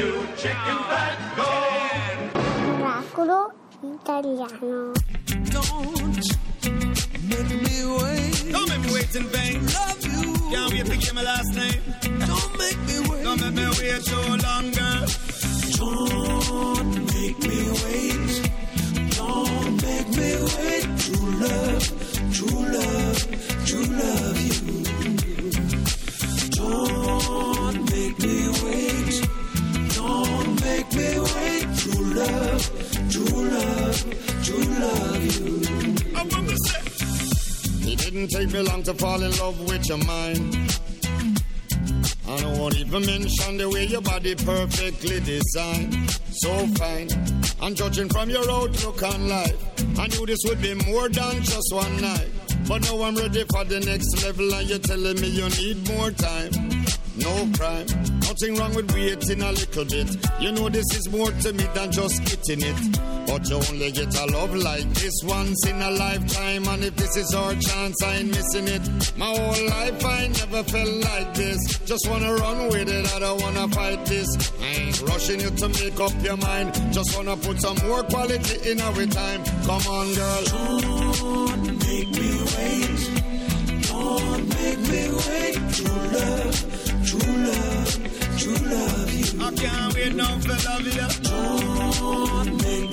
[0.00, 1.48] you, chicken fat, go!
[2.74, 3.40] Oracolo
[3.82, 4.94] italiano.
[5.54, 6.16] Don't
[7.30, 8.52] make me wait.
[8.54, 9.58] Don't make me wait in vain.
[9.76, 10.22] Love you.
[10.52, 11.82] Can't wait to get my last name.
[12.30, 13.22] Don't make me wait.
[13.24, 15.04] Don't make me wait so long, girl.
[15.80, 18.32] Don't make me wait.
[19.18, 20.86] Don't make me wait.
[21.04, 21.84] True love,
[22.36, 23.18] true love,
[23.66, 24.79] true love you.
[38.26, 40.54] Didn't take me long to fall in love with your mind.
[42.28, 45.94] I don't won't even mention the way your body perfectly designed.
[46.30, 47.08] So fine.
[47.62, 51.72] And judging from your outlook on life, I knew this would be more than just
[51.72, 52.28] one night.
[52.68, 56.10] But now I'm ready for the next level, and you're telling me you need more
[56.10, 56.50] time.
[57.16, 57.86] No crime,
[58.20, 60.16] nothing wrong with waiting a little bit.
[60.40, 63.09] You know this is more to me than just getting it.
[63.26, 67.16] But you only get a love like this once in a lifetime, and if this
[67.16, 68.82] is our chance, I ain't missing it.
[69.16, 71.60] My whole life I never felt like this.
[71.84, 74.28] Just wanna run with it, I don't wanna fight this.
[74.60, 76.74] I ain't rushing you to make up your mind.
[76.92, 79.44] Just wanna put some more quality in our time.
[79.66, 80.44] Come on, girl.
[80.44, 83.00] Don't make me wait.
[83.88, 85.54] Don't make me wait.
[85.76, 86.56] True love,
[87.06, 87.90] true love,
[88.38, 89.44] true love you.
[89.44, 91.08] I can't wait now for love you.
[91.22, 92.89] Don't make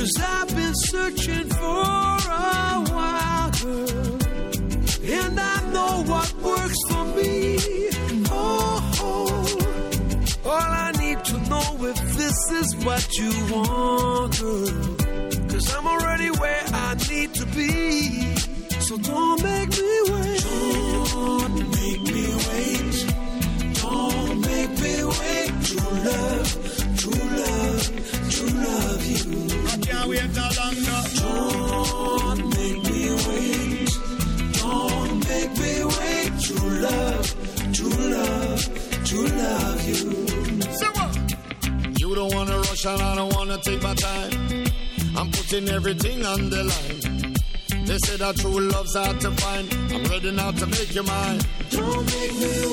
[0.00, 4.18] Cause I've been searching for a while, girl.
[5.04, 7.58] And I know what works for me.
[8.30, 10.46] Oh, oh.
[10.46, 14.96] all I need to know if this is what you want, girl.
[15.50, 18.34] Cause I'm already where I need to be.
[18.80, 20.40] So don't make me wait.
[21.12, 22.96] Don't make me wait.
[23.82, 25.50] Don't make me wait.
[25.66, 26.49] True love,
[43.62, 44.64] take my time.
[45.16, 47.34] I'm putting everything on the line.
[47.86, 49.72] They say that true love's hard to find.
[49.92, 51.40] I'm ready now to make you mine.
[51.70, 52.69] Don't make me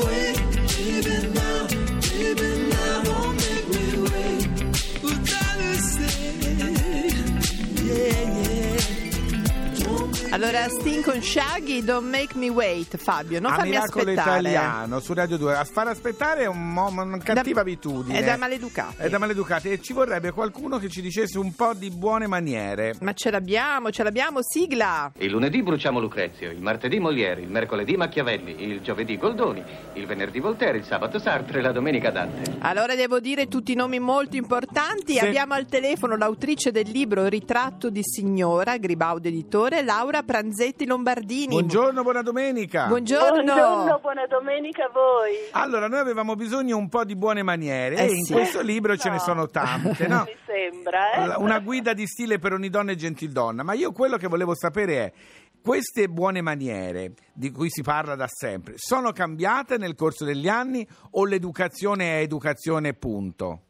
[10.69, 14.39] Sting con Shaggy, Don't Make Me Wait, Fabio, non a fammi Miracolo aspettare.
[14.39, 18.23] Italiano su Radio 2 a far aspettare è un mo- una cattiva Da- abitudine È
[18.23, 18.95] da maleducati.
[18.97, 22.95] È da maleducati e ci vorrebbe qualcuno che ci dicesse un po' di buone maniere
[23.01, 25.11] Ma ce l'abbiamo, ce l'abbiamo, sigla!
[25.17, 29.63] Il lunedì bruciamo Lucrezio, il martedì Molière, il mercoledì Machiavelli, il giovedì Goldoni,
[29.93, 32.55] il venerdì Voltaire, il sabato Sartre e la domenica Dante.
[32.59, 35.13] Allora devo dire tutti i nomi molto importanti.
[35.13, 35.19] Sì.
[35.19, 40.23] Abbiamo al telefono l'autrice del libro Ritratto di signora, Gribaudo editore, Laura
[40.57, 41.49] Pranzetti Lombardini.
[41.49, 43.43] Buongiorno, buona domenica Buongiorno.
[43.43, 45.35] Buongiorno, buona domenica a voi.
[45.51, 48.33] Allora, noi avevamo bisogno un po' di buone maniere Eh e in sì.
[48.33, 49.21] questo libro ce ne No.
[49.21, 50.23] sono tante, no?
[50.25, 51.35] Mi sembra, eh?
[51.37, 54.95] Una guida di stile per ogni donna e gentildonna, ma io quello che volevo sapere
[54.95, 55.13] è
[55.61, 60.87] queste buone maniere di cui si parla da sempre sono cambiate nel corso degli anni
[61.11, 63.61] o l'educazione è educazione punto?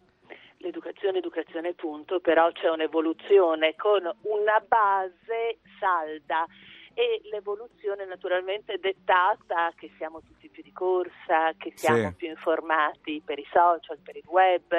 [0.60, 6.46] L'educazione, educazione punto, però c'è un'evoluzione con una base salda
[6.98, 12.16] e l'evoluzione naturalmente dettata che siamo tutti più di corsa, che siamo Sì.
[12.16, 14.74] più informati per i social, per il web,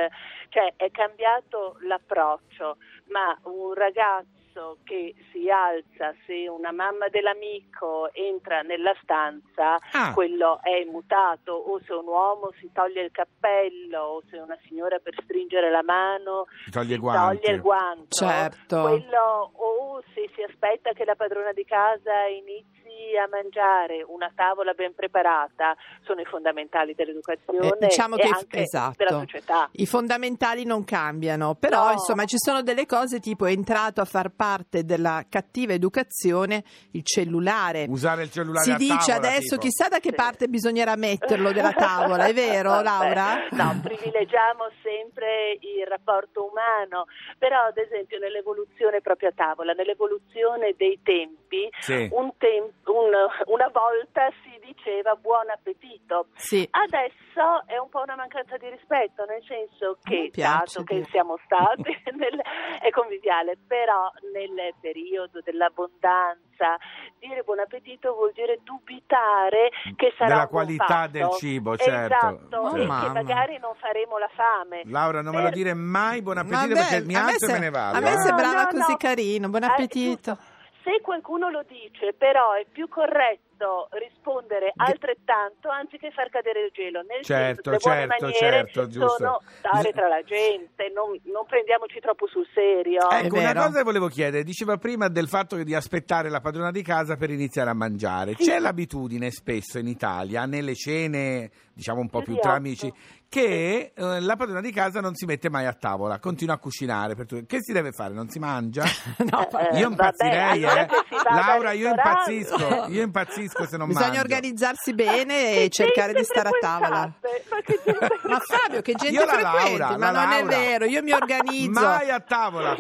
[0.49, 2.79] cioè è cambiato l'approccio,
[3.11, 4.38] ma un ragazzo
[4.85, 10.13] che si alza se una mamma dell'amico entra nella stanza, Ah.
[10.15, 14.99] quello è mutato, o se un uomo si toglie il cappello, o se una signora
[14.99, 18.81] per stringere la mano Si toglie si toglie il guanto, Certo.
[18.83, 22.78] quello, o se si aspetta che la padrona di casa inizi
[23.23, 28.61] a mangiare una tavola ben preparata sono i fondamentali dell'educazione Eh, diciamo e che anche
[28.63, 28.95] esatto.
[28.99, 29.69] della società.
[29.73, 31.93] I fondamentali non cambiano, però No.
[31.93, 36.63] insomma ci sono delle cose tipo è entrato a far parte della cattiva educazione
[36.93, 37.87] il cellulare.
[37.89, 39.61] Usare il cellulare Si a dice tavola, adesso tipo.
[39.63, 40.15] chissà da che Sì.
[40.15, 43.47] parte bisognerà metterlo della tavola, è vero Vabbè, Laura?
[43.51, 47.07] No, privilegiamo sempre il rapporto umano,
[47.39, 52.09] però ad esempio nell'evoluzione proprio a tavola, nell'evoluzione dei tempi, Sì.
[52.13, 56.27] un tem- un- una volta si diceva buon appetito.
[56.35, 56.67] Sì.
[56.71, 61.39] Adesso è un po' una mancanza di rispetto, nel senso che, piace dato che siamo
[61.45, 61.83] stati,
[62.17, 62.43] nel-
[62.81, 66.77] è conviviale, però nel periodo dell'abbondanza,
[67.19, 72.15] dire buon appetito vuol dire dubitare che sarà Della qualità del cibo, certo.
[72.17, 73.07] Esatto, Oh, e mamma.
[73.07, 74.83] che magari non faremo la fame.
[74.87, 77.45] Laura, non me lo Per- dire mai buon appetito Vabbè, perché mi a me alzo
[77.45, 77.97] e se- me ne vado.
[77.97, 78.17] a me eh.
[78.19, 78.97] sembrava No, no, così no.
[78.97, 80.33] carino, buon Eh, appetito.
[80.33, 80.57] giusto.
[80.89, 83.48] Se qualcuno lo dice, però è più corretto
[83.91, 87.03] rispondere altrettanto anziché far cadere il gelo.
[87.03, 89.09] Nel Certo, senso, le certo, maniere certo, giusto.
[89.17, 93.09] sono stare tra la gente, non, non prendiamoci troppo sul serio.
[93.11, 96.83] Ecco, una cosa che volevo chiedere, diceva prima del fatto di aspettare la padrona di
[96.83, 98.35] casa per iniziare a mangiare.
[98.37, 98.45] Sì.
[98.45, 102.59] C'è l'abitudine spesso in Italia, nelle cene, diciamo un po' più tra otto.
[102.59, 102.93] amici,
[103.29, 107.15] che eh, la padrona di casa non si mette mai a tavola, continua a cucinare.
[107.15, 107.45] Per tutti.
[107.47, 108.15] Che si deve fare?
[108.15, 108.85] Non si mangia?
[109.31, 110.87] No, Eh, io vabbè, impazzirei, allora eh.
[110.87, 114.21] che si vada al Laura, io impazzisco, io impazzisco se non Bisogna mangio.
[114.21, 117.13] organizzarsi bene Che e cercare di stare a tavola.
[117.21, 118.17] frequentate?
[118.29, 120.57] Ma, che Fabio, che gente Io la frequenti, Laura, ma la non è Laura.
[120.57, 121.81] vero, io mi organizzo.
[121.81, 122.77] Mai a tavola.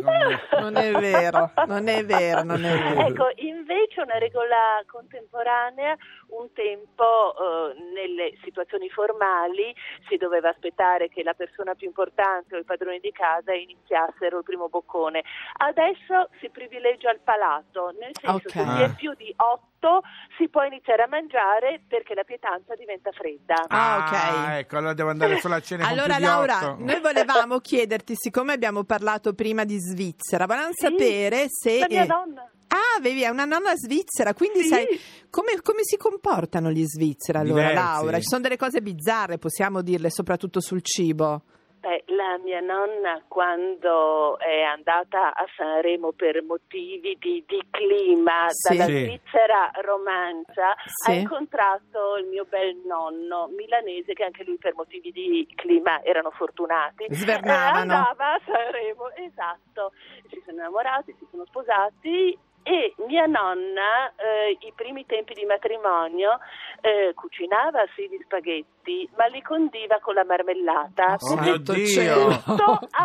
[0.60, 3.00] Non è vero, non è vero, non è vero.
[3.08, 5.96] Ecco, invece una regola contemporanea,
[6.28, 9.74] un tempo eh, nelle situazioni formali
[10.08, 14.44] si doveva aspettare che la persona più importante o i padroni di casa iniziassero il
[14.44, 15.22] primo boccone.
[15.58, 18.50] Adesso si privilegia il palato, nel senso Ok.
[18.50, 19.32] se si è più di
[19.78, 20.02] otto
[20.36, 23.64] si può iniziare a mangiare perché la pietanza diventa fredda.
[23.68, 24.58] Ah, ok.
[24.58, 29.32] ecco, allora devo andare solo a cena Allora Laura, noi volevamo chiederti, siccome abbiamo parlato
[29.32, 31.78] prima di Svizzera, volevamo Sì, sapere se...
[31.78, 32.50] La mia eh, nonna.
[32.68, 34.68] Ah, avevi una nonna svizzera, quindi Sì.
[34.68, 34.86] sai
[35.30, 37.82] come, come si comportano gli svizzeri allora, Diversi.
[37.82, 38.16] Laura?
[38.18, 41.44] Ci sono delle cose bizzarre, possiamo dirle, soprattutto sul cibo.
[41.80, 48.76] Beh, la mia nonna quando è andata a Sanremo per motivi di, di clima Sì.
[48.76, 48.88] dalla.
[48.90, 51.10] Svizzera romancia Sì.
[51.10, 56.30] ha incontrato il mio bel nonno milanese che anche lui per motivi di clima erano
[56.32, 57.06] fortunati.
[57.10, 57.76] Svernavano.
[57.76, 59.92] Eh, andava a Sanremo, esatto.
[60.30, 62.36] Si sono innamorati, si sono sposati
[62.68, 66.38] e mia nonna, eh, i primi tempi di matrimonio,
[66.82, 71.16] eh, cucinava sì gli spaghetti, ma li condiva con la marmellata.
[71.18, 72.28] Oh mio Dio!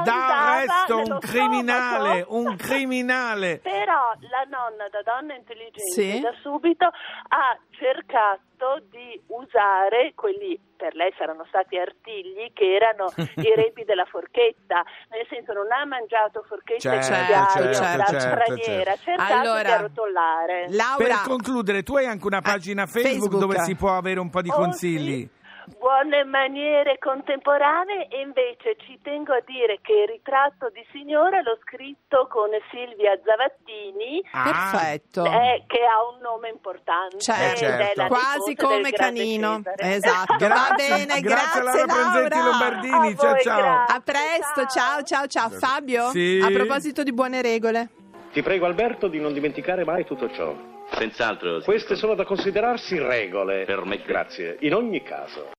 [0.03, 2.35] Da resto un criminale, stomaco.
[2.35, 3.59] un criminale.
[3.63, 6.19] Però la nonna, da donna intelligente, Sì.
[6.19, 8.41] da subito ha cercato
[8.89, 15.25] di usare quelli, per lei saranno stati artigli, che erano i repi della forchetta, nel
[15.29, 19.21] senso non ha mangiato forchette Certo, di cucchiaio certo, da certo, straniera, ha certo.
[19.33, 20.67] Allora, di arrotolare.
[20.69, 23.39] Laura, Per concludere, tu hai anche una pagina Ah, Facebook, Facebook.
[23.41, 25.19] dove si può avere un po' di Oh, consigli.
[25.19, 25.41] sì.
[25.79, 31.57] Buone maniere contemporanee e invece ci tengo a dire che il ritratto di signora l'ho
[31.63, 35.25] scritto con Silvia Zavattini Ah, perfetto.
[35.25, 37.63] eh, che ha un nome importante Certo.
[37.65, 39.61] ed è la Quasi come Canino.
[39.77, 40.35] Esatto.
[40.47, 42.37] Va bene, grazie grazie, a Laura Pranzetti.
[42.39, 43.07] Lombardini.
[43.11, 43.61] A Ciao voi, ciao.
[43.61, 43.95] grazie.
[43.95, 45.49] A presto, ciao ciao ciao.
[45.49, 46.41] Fabio, Sì.
[46.43, 47.89] a proposito di buone regole.
[48.31, 50.53] Ti prego Alberto di non dimenticare mai tutto ciò.
[50.97, 51.61] Senz'altro.
[51.61, 53.65] Queste sono da considerarsi regole.
[53.65, 54.01] Per me.
[54.05, 54.57] Grazie.
[54.61, 55.51] In ogni caso.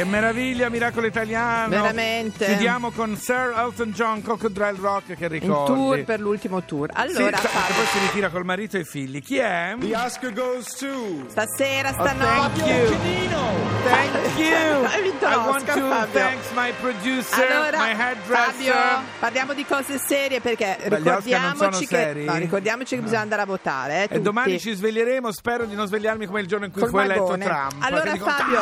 [0.00, 1.68] Che meraviglia, miracolo italiano.
[1.68, 2.46] Veramente.
[2.46, 5.74] Chiudiamo con Sir Elton John, Crocodile Rock che In ricordi.
[5.74, 6.88] tour per l'ultimo tour.
[6.90, 9.20] Sì, Allora, sta- Fabio, poi si ritira col marito e i figli.
[9.22, 9.74] Chi è?
[9.78, 12.60] The Oscar goes to stasera, Oh, stanotte.
[12.62, 13.38] thank you.
[13.84, 14.84] Thank you.
[15.30, 16.06] I want to Fabio.
[16.12, 18.72] thank my producer, Allora, my hairdresser.
[18.72, 18.74] Fabio,
[19.18, 23.92] parliamo di cose serie perché Beh, ricordiamoci che, no, ricordiamoci che bisogna andare a votare.
[23.92, 24.22] Eh, E tutti.
[24.22, 27.20] domani ci sveglieremo, spero di non svegliarmi come il giorno in cui Col fu eletto
[27.26, 27.44] vagone.
[27.44, 27.74] Trump.
[27.80, 28.60] Allora dico, Fabio,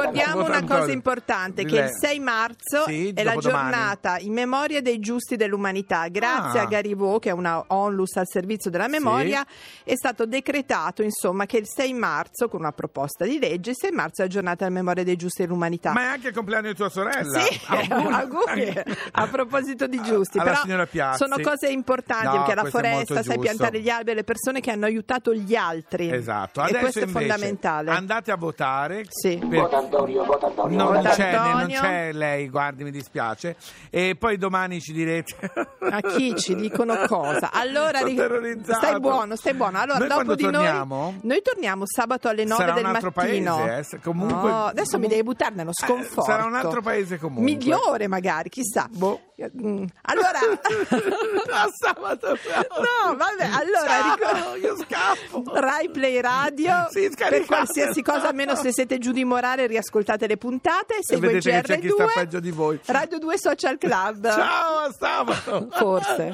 [0.00, 4.98] ricordiamo una cosa importante, che il 6 marzo Sì, è la giornata in memoria dei
[4.98, 6.08] giusti dell'umanità.
[6.08, 6.62] Grazie Ah.
[6.62, 9.44] a Garivò, che è una onlus al servizio della memoria,
[9.84, 13.90] è stato decretato insomma che il 6 marzo, con una proposta di legge, il 6
[13.92, 15.92] marzo è la giornata in memoria dei giusti dell'umanità.
[15.92, 17.40] Ma è anche il compleanno di tua sorella.
[17.40, 18.14] Sì, Auguri.
[18.14, 18.82] auguri.
[19.12, 23.22] A proposito di giusti, Alla però sono cose importanti No, perché la questo è foresta,
[23.22, 26.10] sai piantare gli alberi, le persone che hanno aiutato gli altri.
[26.10, 27.90] Esatto, e adesso questo è invece fondamentale.
[27.90, 29.04] andate a votare.
[29.08, 29.36] Sì.
[29.48, 33.56] per- Non, Vota c'è, non c'è lei, guardi, mi dispiace.
[33.90, 35.34] E poi domani ci direte.
[35.80, 37.50] A chi ci dicono cosa?
[37.52, 39.78] Allora, stai buono, stai buono.
[39.78, 41.02] Allora, Noi dopo di torniamo?
[41.10, 43.56] noi, noi torniamo sabato alle 9 Sarà del un altro mattino.
[43.56, 46.22] paese, eh, comunque- No, adesso mi comunque- devi buttare nello Eh, sconforto.
[46.30, 47.44] sarà un altro paese comunque.
[47.44, 48.88] Migliore, magari, chissà.
[48.90, 49.20] Boh.
[49.36, 50.38] Mm, Allora,
[51.50, 52.28] A sabato.
[52.28, 55.42] no, vabbè, allora Ciao, ricor- io scappo.
[55.58, 60.36] Rai Play Radio Sì, per qualsiasi cosa, almeno se siete giù di morale, riascoltate le
[60.36, 60.96] puntate.
[61.00, 62.78] Segue il vedete che c'è chi sta GR2, peggio di voi.
[62.84, 64.28] Radio 2 Social Club.
[64.34, 65.68] Ciao, a sabato.
[65.74, 66.32] Forse.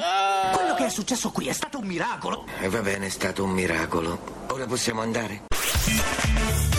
[0.55, 2.45] Quello che è successo qui è stato un miracolo.
[2.61, 4.19] E va bene, è stato un miracolo.
[4.49, 6.70] Ora possiamo andare?